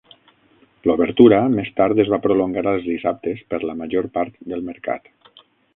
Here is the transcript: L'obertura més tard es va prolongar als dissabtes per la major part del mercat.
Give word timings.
L'obertura 0.89 1.41
més 1.57 1.69
tard 1.81 2.03
es 2.05 2.11
va 2.15 2.21
prolongar 2.25 2.65
als 2.73 2.89
dissabtes 2.89 3.47
per 3.53 3.63
la 3.69 3.79
major 3.85 4.13
part 4.19 4.45
del 4.55 4.71
mercat. 4.73 5.17